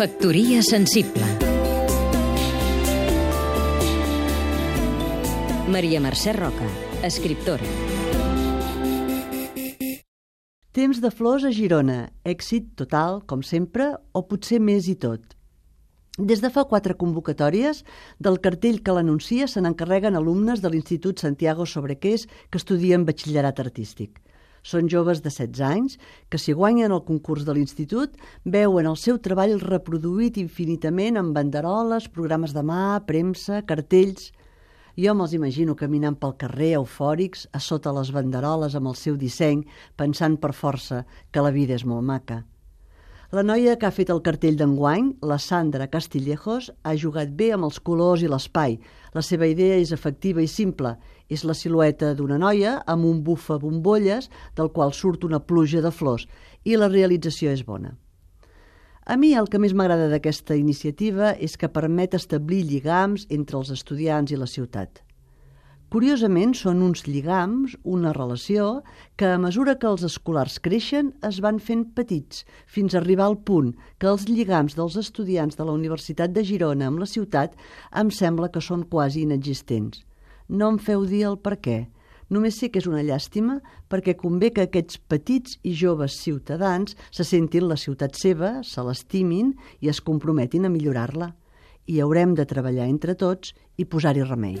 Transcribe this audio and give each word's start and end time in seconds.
Factoria 0.00 0.62
sensible 0.62 1.26
Maria 5.68 6.00
Mercè 6.00 6.32
Roca, 6.32 6.64
escriptora 7.04 7.66
Temps 10.72 11.02
de 11.04 11.10
flors 11.12 11.44
a 11.44 11.52
Girona, 11.52 11.98
èxit 12.24 12.70
total, 12.80 13.20
com 13.28 13.44
sempre, 13.44 13.90
o 14.16 14.24
potser 14.24 14.62
més 14.64 14.88
i 14.88 14.96
tot. 15.04 15.36
Des 16.16 16.40
de 16.40 16.48
fa 16.48 16.64
quatre 16.72 16.96
convocatòries, 16.96 17.84
del 18.16 18.40
cartell 18.40 18.80
que 18.80 18.96
l'anuncia 18.96 19.52
se 19.52 19.60
n'encarreguen 19.60 20.16
alumnes 20.16 20.64
de 20.64 20.72
l'Institut 20.72 21.20
Santiago 21.20 21.68
Sobrequés 21.68 22.24
que 22.48 22.56
estudien 22.56 23.04
batxillerat 23.04 23.60
artístic. 23.60 24.16
Són 24.62 24.88
joves 24.92 25.22
de 25.24 25.30
16 25.30 25.62
anys 25.64 25.96
que, 26.28 26.38
si 26.38 26.52
guanyen 26.52 26.92
el 26.92 27.04
concurs 27.06 27.46
de 27.46 27.54
l'institut, 27.56 28.16
veuen 28.44 28.88
el 28.90 28.98
seu 29.00 29.18
treball 29.18 29.56
reproduït 29.62 30.36
infinitament 30.42 31.16
en 31.20 31.32
banderoles, 31.36 32.10
programes 32.12 32.56
de 32.56 32.66
mà, 32.66 33.00
premsa, 33.06 33.64
cartells... 33.66 34.30
Jo 35.00 35.14
me'ls 35.16 35.32
imagino 35.32 35.76
caminant 35.78 36.16
pel 36.18 36.34
carrer 36.36 36.74
eufòrics, 36.76 37.46
a 37.56 37.60
sota 37.62 37.92
les 37.96 38.10
banderoles 38.12 38.74
amb 38.76 38.90
el 38.90 38.98
seu 38.98 39.16
disseny, 39.16 39.62
pensant 39.96 40.36
per 40.42 40.50
força 40.52 41.04
que 41.30 41.44
la 41.46 41.54
vida 41.54 41.78
és 41.78 41.86
molt 41.88 42.04
maca. 42.04 42.42
La 43.30 43.44
noia 43.46 43.76
que 43.78 43.86
ha 43.86 43.94
fet 43.94 44.08
el 44.10 44.18
cartell 44.26 44.56
d'enguany, 44.58 45.12
la 45.22 45.36
Sandra 45.38 45.84
Castillejos, 45.86 46.64
ha 46.82 46.94
jugat 46.98 47.30
bé 47.38 47.52
amb 47.54 47.68
els 47.68 47.76
colors 47.78 48.24
i 48.26 48.30
l'espai. 48.30 48.72
La 49.14 49.22
seva 49.22 49.46
idea 49.46 49.76
és 49.78 49.92
efectiva 49.94 50.42
i 50.42 50.48
simple. 50.50 50.96
És 51.30 51.44
la 51.46 51.54
silueta 51.54 52.08
d'una 52.18 52.40
noia 52.42 52.72
amb 52.90 53.06
un 53.06 53.20
bufa 53.22 53.60
bombolles 53.62 54.26
del 54.58 54.72
qual 54.74 54.90
surt 54.90 55.22
una 55.28 55.38
pluja 55.38 55.78
de 55.84 55.92
flors 55.94 56.24
i 56.66 56.74
la 56.74 56.88
realització 56.90 57.52
és 57.54 57.62
bona. 57.62 57.92
A 59.06 59.14
mi 59.14 59.30
el 59.38 59.46
que 59.46 59.62
més 59.62 59.76
m'agrada 59.78 60.10
d'aquesta 60.10 60.58
iniciativa 60.58 61.30
és 61.38 61.54
que 61.54 61.70
permet 61.70 62.18
establir 62.18 62.64
lligams 62.66 63.28
entre 63.30 63.62
els 63.62 63.70
estudiants 63.70 64.34
i 64.34 64.40
la 64.42 64.50
ciutat. 64.50 65.04
Curiosament, 65.90 66.52
són 66.54 66.84
uns 66.86 67.00
lligams, 67.02 67.72
una 67.82 68.12
relació, 68.14 68.84
que 69.18 69.26
a 69.26 69.38
mesura 69.42 69.72
que 69.74 69.88
els 69.88 70.04
escolars 70.06 70.60
creixen 70.62 71.08
es 71.26 71.40
van 71.42 71.56
fent 71.58 71.80
petits, 71.96 72.44
fins 72.70 72.94
a 72.94 73.00
arribar 73.00 73.24
al 73.26 73.40
punt 73.42 73.72
que 73.98 74.06
els 74.06 74.28
lligams 74.28 74.76
dels 74.78 74.94
estudiants 75.00 75.58
de 75.58 75.64
la 75.66 75.74
Universitat 75.74 76.30
de 76.30 76.44
Girona 76.46 76.86
amb 76.86 77.02
la 77.02 77.08
ciutat 77.10 77.56
em 78.02 78.12
sembla 78.14 78.52
que 78.54 78.62
són 78.62 78.84
quasi 78.92 79.24
inexistents. 79.26 80.04
No 80.46 80.68
em 80.70 80.78
feu 80.78 81.02
dir 81.10 81.24
el 81.26 81.40
per 81.42 81.56
què. 81.58 81.80
Només 82.30 82.60
sé 82.62 82.68
que 82.70 82.78
és 82.78 82.86
una 82.86 83.02
llàstima 83.02 83.58
perquè 83.90 84.14
convé 84.14 84.52
que 84.54 84.68
aquests 84.68 85.00
petits 85.10 85.58
i 85.66 85.72
joves 85.74 86.20
ciutadans 86.22 86.94
se 87.10 87.26
sentin 87.26 87.66
la 87.66 87.74
ciutat 87.74 88.14
seva, 88.14 88.60
se 88.62 88.86
l'estimin 88.86 89.56
i 89.82 89.90
es 89.90 89.98
comprometin 89.98 90.70
a 90.70 90.70
millorar-la. 90.70 91.32
I 91.90 91.98
haurem 91.98 92.38
de 92.38 92.46
treballar 92.46 92.86
entre 92.86 93.18
tots 93.18 93.56
i 93.74 93.88
posar-hi 93.90 94.22
remei. 94.22 94.60